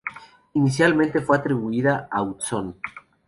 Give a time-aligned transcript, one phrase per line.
[0.55, 2.75] Inicialmente fue atribuida a Utzon.